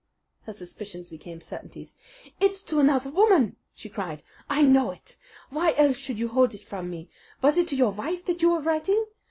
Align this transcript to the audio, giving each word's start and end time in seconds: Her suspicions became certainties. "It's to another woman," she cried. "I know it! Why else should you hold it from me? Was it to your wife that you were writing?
Her 0.47 0.53
suspicions 0.53 1.11
became 1.11 1.41
certainties. 1.41 1.93
"It's 2.39 2.63
to 2.63 2.79
another 2.79 3.11
woman," 3.11 3.57
she 3.75 3.87
cried. 3.87 4.23
"I 4.49 4.63
know 4.63 4.89
it! 4.89 5.15
Why 5.51 5.73
else 5.75 5.97
should 5.97 6.17
you 6.17 6.29
hold 6.29 6.55
it 6.55 6.63
from 6.63 6.89
me? 6.89 7.07
Was 7.43 7.59
it 7.59 7.67
to 7.67 7.75
your 7.75 7.91
wife 7.91 8.25
that 8.25 8.41
you 8.41 8.49
were 8.49 8.61
writing? 8.61 9.05